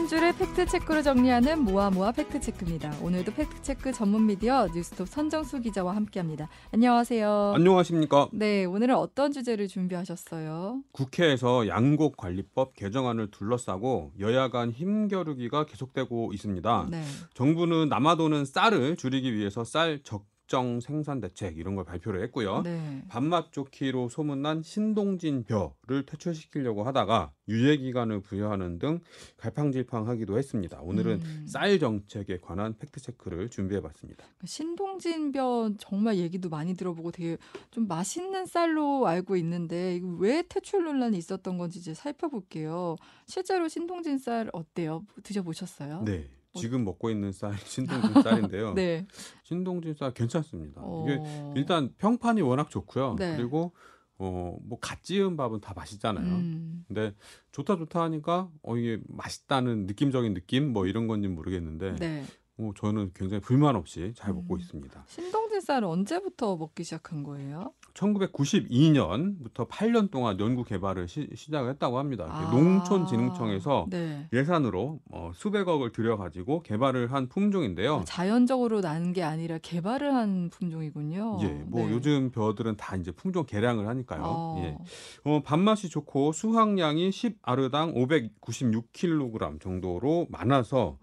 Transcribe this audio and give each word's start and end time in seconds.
한 0.00 0.08
줄을 0.08 0.32
팩트체크로 0.32 1.02
정리하는 1.02 1.62
모아모아 1.62 2.12
팩트체크입니다. 2.12 2.90
오늘도 3.02 3.34
팩트체크 3.34 3.92
전문 3.92 4.24
미디어 4.26 4.66
뉴스톱 4.74 5.06
선정수 5.06 5.60
기자와 5.60 5.94
함께합니다. 5.94 6.48
안녕하세요. 6.72 7.52
안녕하십니까. 7.54 8.30
네, 8.32 8.64
오늘은 8.64 8.96
어떤 8.96 9.30
주제를 9.30 9.68
준비하셨어요? 9.68 10.80
국회에서 10.92 11.68
양곡관리법 11.68 12.76
개정안을 12.76 13.30
둘러싸고 13.30 14.12
여야 14.20 14.48
간 14.48 14.70
힘겨루기가 14.70 15.66
계속되고 15.66 16.32
있습니다. 16.32 16.86
네. 16.90 17.02
정부는 17.34 17.90
남아도는 17.90 18.46
쌀을 18.46 18.96
줄이기 18.96 19.34
위해서 19.34 19.64
쌀 19.64 20.00
적 20.02 20.24
정 20.50 20.80
생산 20.80 21.20
대책 21.20 21.58
이런 21.58 21.76
걸 21.76 21.84
발표를 21.84 22.24
했고요. 22.24 22.62
네. 22.62 23.04
밥맛 23.08 23.52
좋기로 23.52 24.08
소문난 24.08 24.62
신동진 24.62 25.44
벼를 25.44 26.04
퇴출시키려고 26.04 26.82
하다가 26.82 27.30
유예 27.48 27.76
기간을 27.76 28.20
부여하는 28.20 28.80
등 28.80 28.98
갈팡질팡하기도 29.36 30.36
했습니다. 30.36 30.80
오늘은 30.82 31.20
음. 31.22 31.46
쌀 31.46 31.78
정책에 31.78 32.38
관한 32.38 32.76
팩트 32.76 33.00
체크를 33.00 33.48
준비해 33.48 33.80
봤습니다. 33.80 34.24
신동진벼 34.44 35.76
정말 35.78 36.16
얘기도 36.18 36.48
많이 36.48 36.74
들어보고 36.74 37.12
되게 37.12 37.36
좀 37.70 37.86
맛있는 37.86 38.44
쌀로 38.46 39.06
알고 39.06 39.36
있는데 39.36 40.00
왜 40.18 40.42
퇴출 40.42 40.82
논란이 40.82 41.16
있었던 41.16 41.58
건지 41.58 41.78
이제 41.78 41.94
살펴볼게요. 41.94 42.96
실제로 43.26 43.68
신동진 43.68 44.18
쌀 44.18 44.50
어때요? 44.52 45.04
드셔보셨어요? 45.22 46.02
네. 46.04 46.28
지금 46.54 46.84
먹고 46.84 47.10
있는 47.10 47.32
쌀이 47.32 47.56
신동진 47.64 48.22
쌀인데요. 48.22 48.74
네. 48.74 49.06
신동진 49.44 49.94
쌀 49.94 50.12
괜찮습니다. 50.12 50.80
이게 51.04 51.18
어. 51.20 51.54
일단 51.56 51.92
평판이 51.98 52.42
워낙 52.42 52.70
좋고요. 52.70 53.16
네. 53.18 53.36
그리고 53.36 53.72
어뭐갓 54.18 55.02
지은 55.02 55.36
밥은 55.36 55.60
다 55.60 55.72
맛있잖아요. 55.74 56.26
음. 56.26 56.84
근데 56.86 57.14
좋다 57.52 57.76
좋다 57.76 58.02
하니까 58.02 58.50
어 58.62 58.76
이게 58.76 59.00
맛있다는 59.08 59.86
느낌적인 59.86 60.34
느낌 60.34 60.72
뭐 60.72 60.86
이런 60.86 61.06
건지 61.06 61.28
모르겠는데 61.28 61.96
네. 61.96 62.24
어, 62.58 62.72
저는 62.76 63.12
굉장히 63.14 63.40
불만 63.40 63.76
없이 63.76 64.12
잘 64.14 64.34
먹고 64.34 64.54
음. 64.54 64.60
있습니다. 64.60 65.04
신동진 65.08 65.60
쌀은 65.62 65.88
언제부터 65.88 66.56
먹기 66.56 66.84
시작한 66.84 67.22
거예요? 67.22 67.72
1992년부터 67.94 69.68
8년 69.68 70.10
동안 70.10 70.38
연구 70.40 70.64
개발을 70.64 71.08
시, 71.08 71.28
작을 71.50 71.70
했다고 71.70 71.98
합니다. 71.98 72.26
아. 72.28 72.50
농촌진흥청에서 72.50 73.86
네. 73.90 74.28
예산으로 74.32 75.00
어, 75.10 75.32
수백억을 75.34 75.92
들여가지고 75.92 76.62
개발을 76.62 77.12
한 77.12 77.28
품종인데요. 77.28 78.02
자연적으로 78.06 78.80
난 78.80 79.10
게 79.12 79.22
아니라 79.24 79.58
개발을 79.58 80.14
한 80.14 80.50
품종이군요. 80.50 81.38
예, 81.42 81.46
뭐 81.66 81.84
네. 81.86 81.92
요즘 81.92 82.30
벼들은 82.30 82.76
다 82.76 82.94
이제 82.96 83.10
품종 83.10 83.44
개량을 83.44 83.88
하니까요. 83.88 84.22
어. 84.24 84.56
예. 84.62 84.76
어, 85.24 85.42
밥맛이 85.42 85.88
좋고 85.88 86.32
수확량이 86.32 87.10
10아르당 87.10 87.94
596kg 88.40 89.60
정도로 89.60 90.26
많아서 90.30 90.96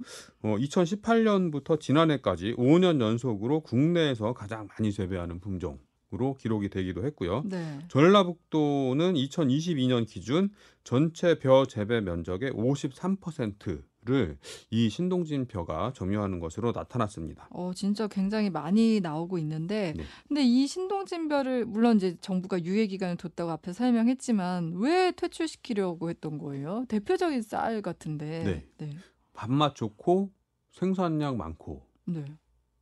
어, 0.44 0.56
2018년부터 0.58 1.80
지난해까지 1.80 2.56
5년 2.56 3.02
연속으로 3.02 3.60
국내에서 3.62 4.34
가장 4.34 4.68
많이 4.78 4.92
재배하는 4.94 5.40
품종 5.40 5.80
으로 6.14 6.36
기록이 6.36 6.70
되기도 6.70 7.06
했고요. 7.06 7.44
네. 7.46 7.80
전라북도는 7.90 9.16
2022년 9.16 10.08
기준 10.08 10.50
전체 10.86 11.38
벼 11.38 11.66
재배 11.66 12.00
면적의 12.00 12.52
53%를 12.52 14.38
이 14.70 14.90
신동진 14.90 15.48
벼가 15.48 15.92
점유하는 15.94 16.40
것으로 16.40 16.72
나타났습니다. 16.72 17.50
어, 17.52 17.74
진짜 17.74 18.08
굉장히 18.08 18.50
많이 18.50 19.02
나오고 19.02 19.38
있는데, 19.40 19.94
네. 19.98 20.04
근데 20.30 20.44
이 20.44 20.66
신동진별을, 20.66 21.66
물론 21.66 21.98
이제 21.98 22.16
정부가 22.22 22.64
유예 22.64 22.88
기간을 22.88 23.18
뒀다고 23.18 23.52
앞에 23.52 23.74
설명했지만, 23.74 24.76
왜 24.78 25.12
퇴출시키려고 25.12 26.10
했던 26.10 26.38
거예요? 26.38 26.86
대표적인 26.88 27.42
쌀 27.42 27.82
같은데. 27.82 28.44
네. 28.46 28.66
네. 28.78 28.98
밥맛 29.34 29.76
좋고 29.76 30.32
생산량 30.72 31.38
많고 31.38 31.86
네. 32.06 32.26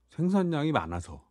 생산량이 0.09 0.71
많아서 0.71 1.23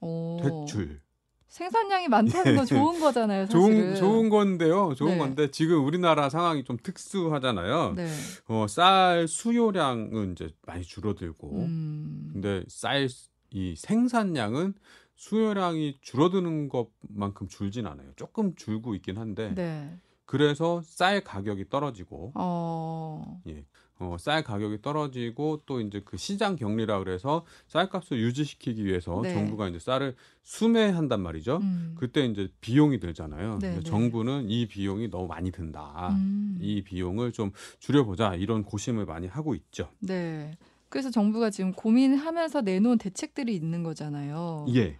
어, 0.00 0.38
퇴출. 0.40 1.00
생산량이 1.50 2.08
많다는 2.08 2.56
건 2.56 2.64
좋은 2.64 2.98
거잖아요, 3.00 3.46
사실은. 3.46 3.60
좋은 3.60 3.94
좋은 3.96 4.28
건데요. 4.30 4.94
좋은 4.94 5.12
네. 5.12 5.18
건데 5.18 5.50
지금 5.50 5.84
우리나라 5.84 6.30
상황이 6.30 6.64
좀 6.64 6.78
특수하잖아요. 6.82 7.94
네. 7.96 8.08
어, 8.46 8.66
쌀 8.68 9.28
수요량은 9.28 10.32
이제 10.32 10.48
많이 10.66 10.82
줄어들고 10.82 11.50
음. 11.52 12.30
근데 12.32 12.64
쌀 12.68 13.08
이 13.52 13.74
생산량은 13.76 14.74
수요량이 15.16 15.98
줄어드는 16.00 16.68
것만큼 16.68 17.48
줄진 17.48 17.86
않아요. 17.86 18.12
조금 18.16 18.54
줄고 18.54 18.94
있긴 18.94 19.18
한데 19.18 19.52
네. 19.56 19.92
그래서 20.24 20.80
쌀 20.84 21.22
가격이 21.22 21.68
떨어지고 21.68 22.32
어. 22.36 23.40
예. 23.48 23.64
어, 24.00 24.16
쌀 24.18 24.42
가격이 24.42 24.80
떨어지고 24.80 25.60
또 25.66 25.80
이제 25.80 26.00
그 26.04 26.16
시장 26.16 26.56
격리라 26.56 26.98
그래서 27.00 27.44
쌀값을 27.68 28.18
유지시키기 28.18 28.84
위해서 28.84 29.20
네. 29.22 29.34
정부가 29.34 29.68
이제 29.68 29.78
쌀을 29.78 30.16
수매한단 30.42 31.20
말이죠. 31.20 31.58
음. 31.58 31.94
그때 31.98 32.24
이제 32.24 32.48
비용이 32.62 32.98
들잖아요. 32.98 33.58
네, 33.60 33.76
네. 33.76 33.80
정부는 33.82 34.48
이 34.48 34.66
비용이 34.66 35.10
너무 35.10 35.26
많이 35.26 35.50
든다. 35.52 36.08
음. 36.12 36.58
이 36.62 36.82
비용을 36.82 37.32
좀 37.32 37.52
줄여보자 37.78 38.36
이런 38.36 38.64
고심을 38.64 39.04
많이 39.04 39.26
하고 39.26 39.54
있죠. 39.54 39.90
네. 40.00 40.52
그래서 40.88 41.10
정부가 41.10 41.50
지금 41.50 41.72
고민하면서 41.72 42.62
내놓은 42.62 42.98
대책들이 42.98 43.54
있는 43.54 43.82
거잖아요. 43.82 44.66
예. 44.74 44.96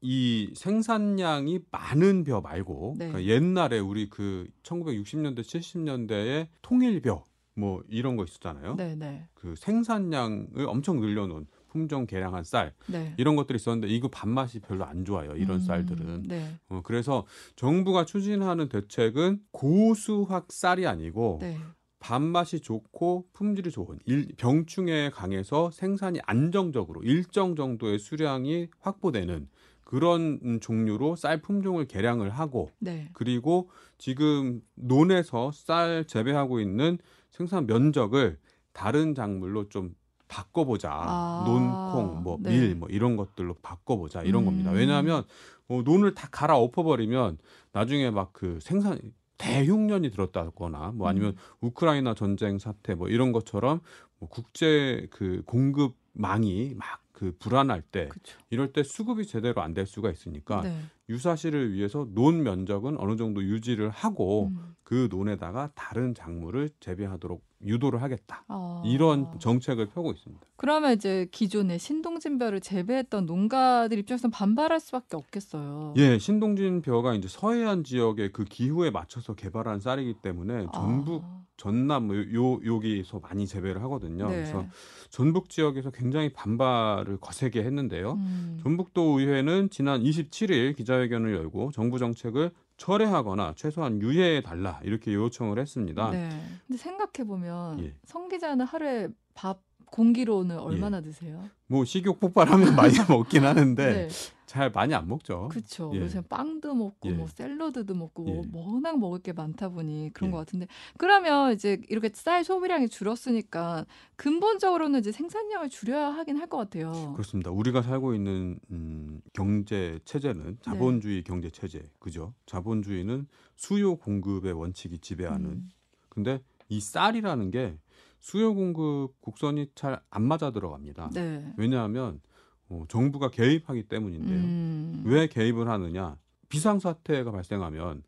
이 0.00 0.50
생산량이 0.54 1.58
많은 1.72 2.22
벼 2.22 2.40
말고 2.40 2.94
네. 2.98 3.08
그러니까 3.08 3.30
옛날에 3.32 3.80
우리 3.80 4.08
그 4.08 4.46
1960년대 4.62 5.40
70년대에 5.40 6.46
통일벼 6.62 7.24
뭐 7.58 7.82
이런 7.88 8.16
거 8.16 8.22
있었잖아요. 8.22 8.76
네, 8.76 8.94
네. 8.94 9.26
그 9.34 9.54
생산량을 9.56 10.66
엄청 10.68 11.00
늘려놓은 11.00 11.46
품종 11.66 12.06
개량한 12.06 12.44
쌀 12.44 12.72
네. 12.86 13.14
이런 13.18 13.34
것들이 13.34 13.56
있었는데 13.56 13.92
이거 13.92 14.08
밥맛이 14.08 14.60
별로 14.60 14.84
안 14.84 15.04
좋아요. 15.04 15.32
이런 15.36 15.56
음, 15.56 15.60
쌀들은. 15.60 16.22
네. 16.28 16.54
어, 16.68 16.80
그래서 16.84 17.26
정부가 17.56 18.04
추진하는 18.04 18.68
대책은 18.68 19.40
고수확 19.50 20.52
쌀이 20.52 20.86
아니고 20.86 21.38
네. 21.40 21.58
밥맛이 21.98 22.60
좋고 22.60 23.26
품질이 23.32 23.72
좋은 23.72 23.98
일, 24.04 24.28
병충해에 24.36 25.10
강해서 25.10 25.72
생산이 25.72 26.20
안정적으로 26.24 27.02
일정 27.02 27.56
정도의 27.56 27.98
수량이 27.98 28.68
확보되는 28.78 29.48
그런 29.88 30.38
음, 30.44 30.60
종류로 30.60 31.16
쌀 31.16 31.40
품종을 31.40 31.86
개량을 31.86 32.28
하고 32.28 32.70
네. 32.78 33.08
그리고 33.14 33.70
지금 33.96 34.60
논에서 34.74 35.50
쌀 35.50 36.04
재배하고 36.06 36.60
있는 36.60 36.98
생산 37.30 37.66
면적을 37.66 38.38
다른 38.72 39.14
작물로 39.14 39.68
좀 39.68 39.94
바꿔보자. 40.28 40.90
아, 40.92 41.42
논 41.46 41.70
콩, 41.92 42.22
뭐 42.22 42.38
네. 42.40 42.50
밀, 42.50 42.74
뭐 42.74 42.88
이런 42.90 43.16
것들로 43.16 43.54
바꿔보자 43.62 44.22
이런 44.22 44.42
음. 44.42 44.46
겁니다. 44.46 44.70
왜냐하면 44.70 45.24
어, 45.68 45.82
논을 45.82 46.14
다 46.14 46.28
갈아 46.30 46.56
엎어버리면 46.56 47.38
나중에 47.72 48.10
막 48.10 48.32
그 48.32 48.58
생산 48.60 48.98
대흉년이 49.38 50.10
들었다거나 50.10 50.92
뭐 50.94 51.08
아니면 51.08 51.36
우크라이나 51.60 52.14
전쟁 52.14 52.58
사태 52.58 52.94
뭐 52.94 53.08
이런 53.08 53.32
것처럼 53.32 53.80
뭐 54.18 54.28
국제 54.28 55.06
그 55.10 55.42
공급망이 55.46 56.74
막 56.76 57.00
그 57.18 57.34
불안할 57.40 57.82
때 57.82 58.06
그렇죠. 58.08 58.38
이럴 58.50 58.72
때 58.72 58.84
수급이 58.84 59.26
제대로 59.26 59.60
안 59.60 59.74
될 59.74 59.86
수가 59.86 60.10
있으니까 60.10 60.62
네. 60.62 60.80
유사시를 61.08 61.72
위해서 61.72 62.06
논 62.10 62.42
면적은 62.44 62.96
어느 62.98 63.16
정도 63.16 63.42
유지를 63.42 63.90
하고 63.90 64.48
음. 64.52 64.74
그 64.84 65.08
논에다가 65.10 65.70
다른 65.74 66.14
작물을 66.14 66.70
재배하도록 66.80 67.42
유도를 67.64 68.02
하겠다. 68.02 68.44
어. 68.48 68.82
이런 68.86 69.38
정책을 69.40 69.88
펴고 69.88 70.12
있습니다. 70.12 70.46
그러면 70.56 70.92
이제 70.92 71.26
기존에 71.32 71.76
신동진벼를 71.76 72.60
재배했던 72.60 73.26
농가들 73.26 73.98
입장에서는 73.98 74.30
반발할 74.30 74.78
수밖에 74.78 75.16
없겠어요. 75.16 75.94
예, 75.96 76.18
신동진 76.18 76.82
벼가 76.82 77.14
이제 77.14 77.26
서해안 77.28 77.82
지역의 77.84 78.32
그 78.32 78.44
기후에 78.44 78.90
맞춰서 78.90 79.34
개발한 79.34 79.80
쌀이기 79.80 80.14
때문에 80.22 80.66
전북, 80.72 81.24
아. 81.24 81.42
전남 81.58 82.06
뭐요 82.06 82.64
여기서 82.64 83.18
많이 83.18 83.46
재배를 83.46 83.82
하거든요. 83.82 84.28
네. 84.28 84.36
그래서 84.36 84.64
전북 85.10 85.50
지역에서 85.50 85.90
굉장히 85.90 86.32
반발을 86.32 87.18
거세게 87.18 87.62
했는데요. 87.62 88.12
음. 88.12 88.60
전북도 88.62 89.18
의회는 89.18 89.68
지난 89.70 90.02
27일 90.02 90.76
기자회견을 90.76 91.34
열고 91.34 91.72
정부 91.72 91.98
정책을 91.98 92.52
철회하거나 92.78 93.54
최소한 93.56 94.00
유예해 94.00 94.40
달라 94.40 94.80
이렇게 94.84 95.12
요청을 95.12 95.58
했습니다. 95.58 96.10
네. 96.10 96.28
근데 96.66 96.78
생각해 96.78 97.26
보면 97.26 97.84
예. 97.84 97.94
성 98.04 98.28
기자는 98.28 98.64
하루에 98.64 99.08
밥 99.34 99.67
공기로는 99.90 100.58
얼마나 100.58 101.00
드세요? 101.00 101.42
뭐 101.66 101.84
식욕 101.84 102.20
폭발하면 102.20 102.74
많이 102.76 102.94
먹긴 103.08 103.44
하는데 103.44 104.06
네. 104.06 104.08
잘 104.46 104.70
많이 104.70 104.94
안 104.94 105.06
먹죠. 105.06 105.48
그렇죠. 105.50 105.90
예. 105.94 105.98
요새 106.00 106.22
빵도 106.22 106.74
먹고 106.74 107.08
예. 107.10 107.12
뭐 107.12 107.26
샐러드도 107.28 107.94
먹고 107.94 108.22
뭐 108.24 108.42
예. 108.44 108.50
워낙 108.54 108.98
먹을 108.98 109.18
게 109.18 109.34
많다 109.34 109.68
보니 109.68 110.10
그런 110.14 110.28
예. 110.28 110.32
것 110.32 110.38
같은데 110.38 110.66
그러면 110.96 111.52
이제 111.52 111.78
이렇게 111.90 112.10
쌀 112.14 112.42
소비량이 112.44 112.88
줄었으니까 112.88 113.84
근본적으로는 114.16 115.00
이제 115.00 115.12
생산량을 115.12 115.68
줄여야 115.68 116.08
하긴 116.14 116.36
할 116.38 116.48
것 116.48 116.56
같아요. 116.56 117.12
그렇습니다. 117.12 117.50
우리가 117.50 117.82
살고 117.82 118.14
있는 118.14 118.58
음, 118.70 119.20
경제 119.34 119.98
체제는 120.06 120.44
네. 120.44 120.56
자본주의 120.62 121.22
경제 121.24 121.50
체제, 121.50 121.82
그죠? 121.98 122.32
자본주의는 122.46 123.26
수요 123.56 123.96
공급의 123.96 124.54
원칙이 124.54 124.98
지배하는. 125.00 125.44
음. 125.44 125.68
근데 126.08 126.40
이 126.68 126.80
쌀이라는 126.80 127.50
게 127.50 127.78
수요 128.20 128.54
공급 128.54 129.20
곡선이 129.20 129.68
잘 129.74 130.00
안 130.10 130.22
맞아 130.22 130.50
들어갑니다. 130.50 131.10
네. 131.14 131.52
왜냐하면 131.56 132.20
어, 132.68 132.84
정부가 132.88 133.30
개입하기 133.30 133.84
때문인데요. 133.84 134.36
음. 134.38 135.02
왜 135.06 135.26
개입을 135.26 135.68
하느냐? 135.68 136.18
비상 136.48 136.78
사태가 136.80 137.30
발생하면 137.30 138.02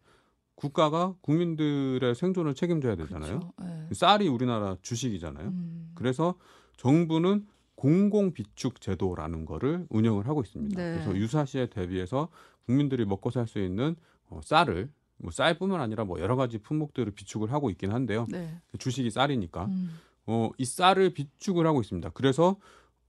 국가가 0.55 1.15
국민들의 1.23 2.15
생존을 2.15 2.55
책임져야 2.55 2.97
되잖아요. 2.97 3.41
그렇죠. 3.41 3.53
네. 3.62 3.89
쌀이 3.95 4.29
우리나라 4.29 4.77
주식이잖아요. 4.83 5.49
음. 5.49 5.93
그래서 5.95 6.35
정부는 6.77 7.47
공공 7.77 8.33
비축 8.35 8.81
제도라는 8.83 9.47
거를 9.47 9.87
운영을 9.89 10.27
하고 10.27 10.43
있습니다. 10.43 10.77
네. 10.83 10.93
그래서 10.95 11.17
유사시에 11.17 11.67
대비해서 11.71 12.29
국민들이 12.67 13.07
먹고 13.07 13.31
살 13.31 13.47
수 13.47 13.59
있는 13.59 13.97
어, 14.29 14.41
쌀을 14.45 14.91
뭐 15.23 15.31
쌀뿐만 15.31 15.81
아니라 15.81 16.05
뭐 16.05 16.19
여러 16.21 16.37
가지 16.37 16.59
품목들을 16.59 17.13
비축을 17.13 17.53
하고 17.53 17.71
있긴 17.71 17.93
한데요. 17.93 18.27
네. 18.31 18.61
주식이 18.79 19.11
쌀이니까 19.11 19.67
음. 19.67 19.91
어, 20.27 20.51
이 20.59 20.65
쌀을 20.65 21.13
비축을 21.13 21.67
하고 21.67 21.81
있습니다. 21.81 22.11
그래서 22.11 22.57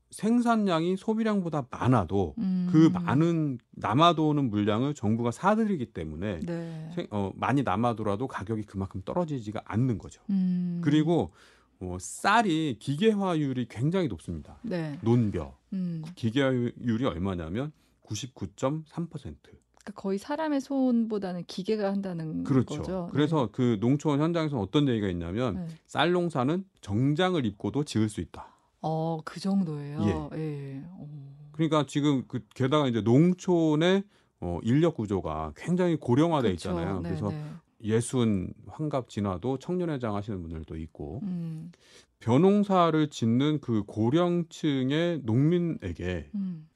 생산량이 0.10 0.98
소비량보다 0.98 1.68
많아도 1.72 2.36
음. 2.38 2.68
그 2.69 2.90
많은 2.94 3.60
남아도는 3.72 4.50
물량을 4.50 4.94
정부가 4.94 5.31
사들이기 5.31 5.88
때문에 5.94 6.40
네. 6.42 6.92
생- 6.94 7.08
어, 7.12 7.31
많이 7.36 7.63
남아도라도 7.63 8.28
가격이 8.28 8.63
그만큼 8.63 9.02
떨어지지가 9.06 9.62
않는 9.63 9.98
거죠. 9.98 10.22
음. 10.30 10.81
그리고 10.84 11.31
어, 11.80 11.98
쌀이 12.00 12.75
기계화율이 12.80 13.68
굉장히 13.69 14.08
높습니다. 14.10 14.58
네. 14.63 15.00
논벼 15.02 15.56
음. 15.74 16.04
기계화율이 16.16 17.06
얼마냐면 17.06 17.72
99.3%. 18.06 19.36
그러니까 19.83 20.01
거의 20.01 20.18
사람의 20.18 20.62
손보다는 20.62 21.45
기계가 21.45 21.92
한다는 21.92 22.44
그렇죠. 22.44 22.78
거죠. 22.78 23.10
그래서 23.12 23.50
그 23.51 23.78
농촌 23.80 24.22
현장에서 24.22 24.60
어떤 24.60 24.88
얘기가 24.88 25.07
있냐면 25.10 25.56
네. 25.56 25.62
네. 25.62 25.68
쌀 25.86 26.12
농사는 26.12 26.63
정장을 26.81 27.45
입고도 27.45 27.83
지을 27.83 28.10
수 28.10 28.22
있다. 28.22 28.48
어, 28.81 29.19
그 29.24 29.39
정도예요. 29.39 30.30
예. 30.36 30.83
어. 30.86 31.07
그러니까 31.51 31.86
지금 31.88 32.24
그 32.28 32.45
게다가 32.54 32.88
이제 32.88 33.01
농촌의 33.01 34.04
어, 34.39 34.60
인력 34.63 34.95
구조가 34.95 35.54
굉장히 35.56 35.95
고령화돼 35.95 36.50
그렇죠. 36.50 36.69
있잖아요. 36.69 37.01
네, 37.01 37.10
그래서 37.10 37.30
네. 37.30 37.44
예순 37.84 38.54
환갑 38.68 39.10
지나도 39.10 39.57
청년회장 39.57 40.16
하시는 40.16 40.39
분들도 40.42 40.77
있고 40.77 41.19
음. 41.24 41.72
벼농사를 42.19 43.10
짓는 43.10 43.60
그 43.62 43.84
고령층의 43.84 45.22
농민에게 45.24 46.30
음. 46.36 46.68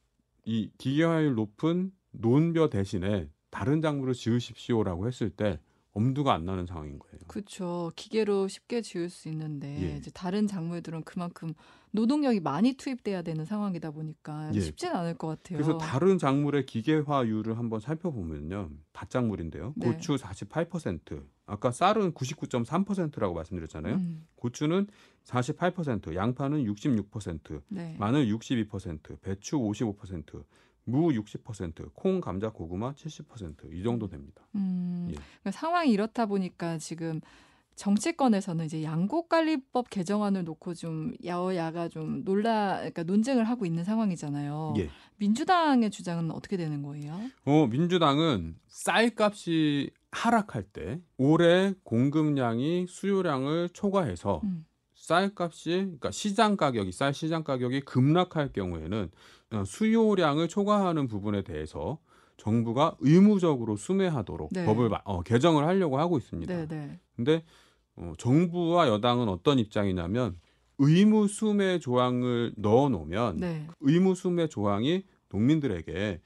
이 0.45 0.69
기계화율 0.77 1.35
높은 1.35 1.91
논벼 2.19 2.69
대신에 2.69 3.29
다른 3.49 3.81
작물을 3.81 4.13
지으십시오라고 4.13 5.07
했을 5.07 5.29
때 5.29 5.59
엄두가 5.95 6.33
안 6.33 6.43
나는 6.45 6.65
상황인 6.65 6.99
거예요. 6.99 7.19
그렇죠. 7.27 7.91
기계로 7.95 8.49
쉽게 8.49 8.81
지을 8.81 9.09
수 9.09 9.29
있는데 9.29 9.81
예. 9.81 9.97
이제 9.97 10.11
다른 10.11 10.45
작물들은 10.45 11.03
그만큼 11.03 11.53
노동력이 11.91 12.41
많이 12.41 12.73
투입돼야 12.73 13.21
되는 13.21 13.45
상황이다 13.45 13.91
보니까 13.91 14.51
예. 14.53 14.59
쉽진 14.59 14.89
않을 14.89 15.13
것 15.17 15.27
같아요. 15.27 15.57
그래서 15.57 15.77
다른 15.77 16.17
작물의 16.17 16.65
기계화율을 16.65 17.57
한번 17.57 17.79
살펴보면요. 17.79 18.71
밭작물인데요. 18.91 19.73
네. 19.77 19.87
고추 19.87 20.15
48%, 20.15 21.23
아까 21.45 21.71
쌀은 21.71 22.11
99.3%라고 22.11 23.33
말씀드렸잖아요. 23.33 23.95
음. 23.95 24.27
고추는 24.35 24.87
48%, 25.23 26.13
양파는 26.13 26.65
66%, 26.65 27.61
네. 27.69 27.95
마늘 27.97 28.27
62%, 28.27 29.21
배추 29.21 29.55
55%, 29.57 30.43
무 30.85 31.09
60%, 31.09 31.91
콩, 31.93 32.21
감자, 32.21 32.49
고구마 32.49 32.93
70%이 32.93 33.83
정도 33.83 34.07
됩니다. 34.07 34.47
음, 34.55 35.07
예. 35.09 35.15
그러니까 35.15 35.51
상황이 35.51 35.91
이렇다 35.91 36.27
보니까 36.27 36.77
지금 36.77 37.21
정치권에서는 37.75 38.65
이제 38.65 38.83
양곡관리법 38.83 39.89
개정안을 39.89 40.45
놓고 40.45 40.75
좀 40.75 41.13
여야가 41.23 41.89
좀 41.89 42.23
놀라, 42.23 42.77
그러니까 42.77 43.03
논쟁을 43.03 43.43
하고 43.43 43.65
있는 43.65 43.83
상황이잖아요. 43.83 44.75
예. 44.77 44.89
민주당의 45.17 45.89
주장은 45.89 46.31
어떻게 46.31 46.55
되는 46.55 46.81
거예요? 46.83 47.19
어, 47.45 47.67
민주당은 47.67 48.55
쌀값이 48.67 49.91
하락할 50.11 50.63
때 50.63 51.01
올해 51.17 51.73
공급량이 51.83 52.85
수요량을 52.87 53.69
초과해서 53.73 54.41
음. 54.45 54.65
쌀값이 55.05 55.69
그러니까 55.69 56.09
시장 56.11 56.57
가격이 56.57 56.91
쌀 56.91 57.13
시장 57.13 57.43
가격이 57.43 57.81
급락할 57.81 58.51
경우에는 58.53 59.11
어, 59.51 59.63
수요량을 59.65 60.47
초과하는 60.47 61.07
부분에 61.07 61.43
대해서 61.43 61.99
정부가 62.37 62.95
의무적으로 62.99 63.77
수매하도록 63.77 64.49
네. 64.51 64.65
법을 64.65 64.89
마- 64.89 65.01
어, 65.05 65.21
개정을 65.21 65.65
하려고 65.65 65.99
하고 65.99 66.17
있습니다. 66.17 66.53
네, 66.53 66.67
네. 66.67 66.99
근데 67.15 67.43
어, 67.95 68.13
정부와 68.17 68.87
여당은 68.87 69.29
어떤 69.29 69.59
입장이냐면 69.59 70.35
의무 70.79 71.27
수매 71.27 71.79
조항을 71.79 72.53
넣어 72.57 72.89
놓으면 72.89 73.37
네. 73.37 73.67
의무 73.79 74.15
수매 74.15 74.47
조항이 74.47 75.03
농민들에게 75.29 76.19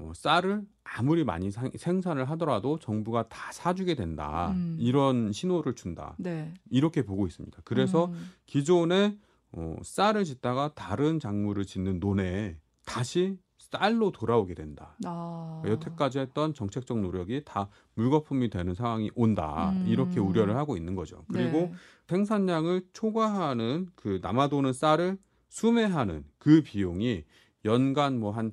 어, 0.00 0.12
쌀을 0.14 0.62
아무리 0.84 1.24
많이 1.24 1.50
상- 1.50 1.70
생산을 1.76 2.30
하더라도 2.30 2.78
정부가 2.78 3.28
다 3.28 3.50
사주게 3.52 3.94
된다 3.94 4.52
음. 4.52 4.76
이런 4.78 5.32
신호를 5.32 5.74
준다 5.74 6.14
네. 6.18 6.54
이렇게 6.70 7.02
보고 7.02 7.26
있습니다. 7.26 7.58
그래서 7.64 8.06
음. 8.06 8.30
기존에 8.46 9.18
어, 9.52 9.76
쌀을 9.82 10.24
짓다가 10.24 10.72
다른 10.74 11.18
작물을 11.18 11.64
짓는 11.64 11.98
논에 12.00 12.58
다시 12.86 13.38
쌀로 13.58 14.12
돌아오게 14.12 14.54
된다. 14.54 14.96
아. 15.04 15.62
여태까지 15.66 16.20
했던 16.20 16.54
정책적 16.54 17.00
노력이 17.00 17.42
다 17.44 17.68
물거품이 17.94 18.48
되는 18.50 18.72
상황이 18.74 19.10
온다. 19.14 19.70
음. 19.72 19.84
이렇게 19.88 20.20
우려를 20.20 20.56
하고 20.56 20.76
있는 20.76 20.94
거죠. 20.94 21.24
그리고 21.32 21.58
네. 21.58 21.72
생산량을 22.06 22.82
초과하는 22.92 23.88
그 23.94 24.20
남아도는 24.22 24.72
쌀을 24.72 25.18
수매하는 25.48 26.24
그 26.38 26.62
비용이 26.62 27.24
연간 27.64 28.18
뭐한 28.20 28.52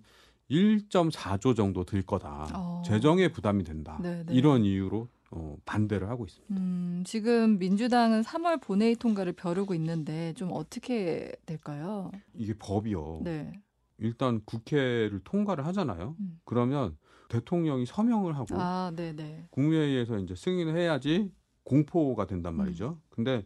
1.4조 0.49 1.55
정도 1.55 1.83
들 1.83 2.01
거다. 2.01 2.47
어. 2.53 2.81
재정에 2.85 3.29
부담이 3.29 3.63
된다. 3.63 3.99
네, 4.01 4.23
네. 4.23 4.33
이런 4.33 4.63
이유로 4.63 5.07
어, 5.31 5.57
반대를 5.65 6.09
하고 6.09 6.25
있습니다. 6.25 6.55
음, 6.55 7.03
지금 7.05 7.57
민주당은 7.57 8.21
3월 8.21 8.61
본회의 8.61 8.95
통과를 8.95 9.33
벼르고 9.33 9.73
있는데 9.73 10.33
좀 10.33 10.49
어떻게 10.51 11.31
될까요? 11.45 12.11
이게 12.33 12.53
법이요. 12.57 13.21
네. 13.23 13.51
일단 13.97 14.41
국회를 14.45 15.21
통과를 15.23 15.65
하잖아요. 15.67 16.15
음. 16.19 16.39
그러면 16.45 16.97
대통령이 17.29 17.85
서명을 17.85 18.35
하고 18.35 18.55
아, 18.55 18.91
네, 18.95 19.13
네. 19.13 19.45
국무회의에서 19.49 20.19
이제 20.19 20.35
승인을 20.35 20.77
해야지 20.77 21.31
공포가 21.63 22.27
된단 22.27 22.53
음. 22.53 22.57
말이죠. 22.57 22.99
근데 23.09 23.45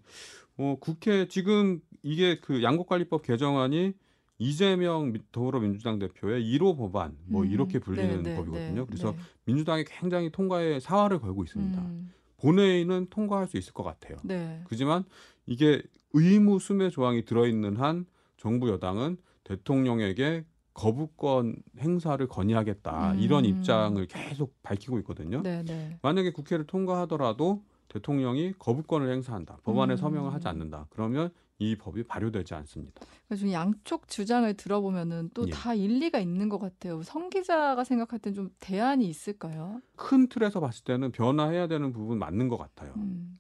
어, 0.58 0.76
국회 0.80 1.28
지금 1.28 1.80
이게 2.04 2.40
그 2.40 2.62
양곡관리법 2.62 3.24
개정안이 3.24 3.94
이재명 4.40 5.12
미- 5.12 5.20
더불어민주당 5.32 6.00
대표의 6.00 6.44
1호 6.44 6.78
법안 6.78 7.16
뭐 7.26 7.44
음, 7.44 7.52
이렇게 7.52 7.78
불리는 7.78 8.24
네, 8.24 8.32
네, 8.32 8.36
법이거든요. 8.38 8.82
네, 8.82 8.86
그래서 8.88 9.12
네. 9.12 9.18
민주당이 9.46 9.84
굉장히 9.86 10.32
통과에 10.32 10.80
사활을 10.80 11.20
걸고 11.20 11.44
있습니다. 11.44 11.80
음, 11.82 12.12
본회의는 12.38 13.08
통과할 13.10 13.48
수 13.48 13.58
있을 13.58 13.74
것 13.74 13.84
같아요. 13.84 14.18
네. 14.24 14.62
그지만 14.68 15.04
이게 15.46 15.84
의무 16.14 16.60
수매 16.60 16.90
조항이 16.90 17.26
들어있는 17.26 17.76
한 17.78 18.06
정부 18.38 18.70
여당은 18.70 19.18
대통령에게 19.44 20.46
거부권 20.74 21.58
행사를 21.80 22.26
건의하겠다 22.26 23.12
음. 23.14 23.20
이런 23.20 23.44
입장을 23.44 24.04
계속 24.08 24.56
밝히고 24.64 25.00
있거든요. 25.00 25.42
네, 25.42 25.64
네. 25.66 25.98
만약에 26.02 26.32
국회를 26.32 26.66
통과하더라도 26.66 27.62
대통령이 27.90 28.54
거부권을 28.58 29.12
행사한다. 29.12 29.58
법안에 29.64 29.96
음. 29.96 29.98
서명을 29.98 30.32
하지 30.32 30.48
않는다. 30.48 30.86
그러면 30.92 31.32
이 31.60 31.76
법이 31.76 32.04
발효되지 32.04 32.56
않습니다. 32.56 33.02
좀 33.38 33.52
양쪽 33.52 34.08
주장을 34.08 34.52
들어보면은 34.54 35.30
또 35.34 35.46
예. 35.48 35.52
다 35.52 35.74
일리가 35.74 36.20
있는 36.20 36.48
것 36.48 36.58
같아요. 36.58 37.04
성 37.04 37.30
기자가 37.30 37.84
생각할 37.84 38.20
땐 38.20 38.34
좀 38.34 38.50
대안이 38.60 39.08
있을까요? 39.08 39.82
큰 39.98 40.30
틀에서 40.30 40.62
봤을 40.62 40.86
때는 40.86 41.12
변화해야 41.12 41.68
되는 41.68 41.92
부분 41.92 42.18
맞는 42.18 42.48
것 42.48 42.58
같아요. 42.58 42.94
음, 42.96 43.38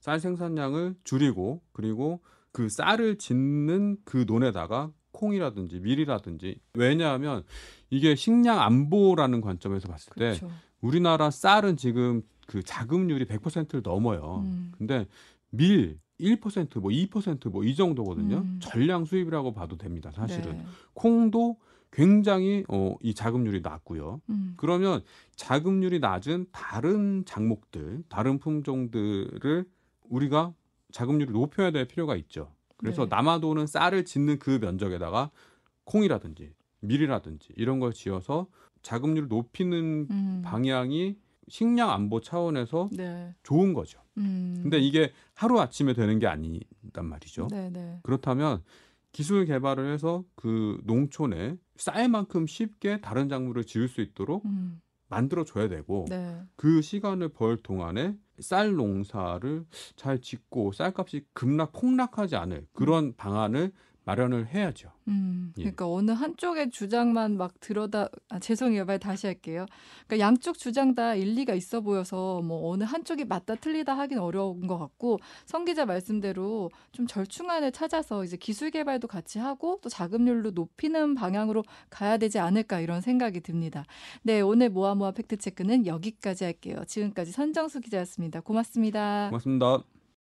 쌀 0.00 0.18
생산량을 0.18 0.94
줄이고 1.04 1.60
그리고 1.72 2.20
그 2.52 2.68
쌀을 2.70 3.18
짓는 3.18 3.98
그 4.04 4.24
논에다가 4.26 4.90
콩이라든지 5.12 5.80
밀이라든지 5.80 6.60
왜냐하면 6.74 7.44
이게 7.90 8.14
식량 8.14 8.60
안보라는 8.60 9.40
관점에서 9.42 9.88
봤을 9.88 10.12
때 10.14 10.38
그렇죠. 10.38 10.50
우리나라 10.80 11.30
쌀은 11.30 11.76
지금 11.76 12.22
그 12.46 12.62
자급률이 12.62 13.26
100%를 13.26 13.82
넘어요. 13.82 14.42
음. 14.46 14.72
근데 14.78 15.06
밀 15.50 15.98
1%, 16.20 16.80
뭐 16.80 16.90
2%, 16.90 17.50
뭐 17.50 17.64
이 17.64 17.74
정도거든요. 17.74 18.38
음. 18.38 18.58
전량 18.60 19.04
수입이라고 19.04 19.52
봐도 19.52 19.76
됩니다. 19.76 20.10
사실은 20.10 20.58
네. 20.58 20.64
콩도 20.94 21.58
굉장히 21.90 22.64
어, 22.68 22.96
이 23.02 23.14
자급률이 23.14 23.60
낮고요. 23.62 24.20
음, 24.28 24.54
그러면 24.56 25.02
자급률이 25.36 26.00
낮은 26.00 26.46
다른 26.52 27.24
작목들, 27.24 28.02
다른 28.08 28.38
품종들을 28.38 29.64
우리가 30.08 30.52
자급률을 30.92 31.32
높여야 31.32 31.70
될 31.70 31.86
필요가 31.86 32.14
있죠. 32.16 32.52
그래서 32.76 33.04
네. 33.04 33.16
남아도는 33.16 33.66
쌀을 33.66 34.04
짓는 34.04 34.38
그 34.38 34.58
면적에다가 34.60 35.30
콩이라든지 35.84 36.52
밀이라든지 36.80 37.52
이런 37.56 37.80
걸 37.80 37.92
지어서 37.92 38.46
자급률을 38.82 39.28
높이는 39.28 40.06
음. 40.10 40.42
방향이 40.44 41.16
식량 41.48 41.90
안보 41.90 42.20
차원에서 42.20 42.90
네. 42.92 43.34
좋은 43.42 43.74
거죠. 43.74 44.00
음. 44.18 44.58
근데 44.62 44.78
이게 44.78 45.12
하루 45.34 45.60
아침에 45.60 45.94
되는 45.94 46.18
게 46.18 46.26
아니단 46.26 47.04
말이죠. 47.04 47.48
네, 47.50 47.70
네. 47.70 48.00
그렇다면 48.02 48.62
기술 49.12 49.44
개발을 49.46 49.92
해서 49.92 50.24
그 50.34 50.80
농촌에 50.84 51.56
쌀 51.76 52.08
만큼 52.08 52.46
쉽게 52.46 53.00
다른 53.00 53.28
작물을 53.28 53.64
지을 53.64 53.88
수 53.88 54.00
있도록 54.00 54.44
음. 54.46 54.80
만들어 55.08 55.44
줘야 55.44 55.68
되고 55.68 56.04
네. 56.08 56.42
그 56.56 56.82
시간을 56.82 57.30
벌 57.30 57.56
동안에 57.56 58.16
쌀 58.40 58.74
농사를 58.74 59.64
잘 59.96 60.20
짓고 60.20 60.72
쌀값이 60.72 61.24
급락 61.32 61.72
폭락하지 61.72 62.36
않을 62.36 62.66
그런 62.72 63.16
방안을 63.16 63.72
마련을 64.08 64.46
해야죠. 64.46 64.90
음, 65.08 65.52
예. 65.58 65.62
그러니까 65.64 65.86
어느 65.86 66.12
한쪽의 66.12 66.70
주장만 66.70 67.36
막 67.36 67.60
들어다 67.60 68.08
아, 68.30 68.38
죄송해요. 68.38 68.86
말 68.86 68.98
다시 68.98 69.26
할게요. 69.26 69.66
그러니까 70.06 70.26
양쪽 70.26 70.56
주장 70.56 70.94
다 70.94 71.14
일리가 71.14 71.52
있어 71.52 71.82
보여서 71.82 72.40
뭐 72.40 72.70
어느 72.70 72.84
한쪽이 72.84 73.26
맞다 73.26 73.56
틀리다 73.56 73.98
하긴 73.98 74.18
어려운 74.18 74.66
것 74.66 74.78
같고 74.78 75.18
성 75.44 75.66
기자 75.66 75.84
말씀대로 75.84 76.70
좀 76.92 77.06
절충안을 77.06 77.72
찾아서 77.72 78.24
이제 78.24 78.38
기술 78.38 78.70
개발도 78.70 79.08
같이 79.08 79.38
하고 79.38 79.78
또 79.82 79.90
자금률도 79.90 80.52
높이는 80.52 81.14
방향으로 81.14 81.62
가야 81.90 82.16
되지 82.16 82.38
않을까 82.38 82.80
이런 82.80 83.02
생각이 83.02 83.40
듭니다. 83.40 83.84
네, 84.22 84.40
오늘 84.40 84.70
모아모아 84.70 85.10
팩트 85.10 85.36
체크는 85.36 85.86
여기까지 85.86 86.44
할게요. 86.44 86.82
지금까지 86.86 87.32
선정수 87.32 87.80
기자였습니다. 87.80 88.40
고맙습니다. 88.40 89.26
고맙습니다. 89.28 89.97